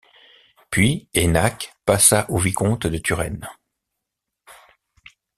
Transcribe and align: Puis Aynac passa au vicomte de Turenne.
Puis 0.71 1.07
Aynac 1.13 1.75
passa 1.85 2.25
au 2.31 2.39
vicomte 2.39 2.87
de 2.87 2.97
Turenne. 2.97 3.47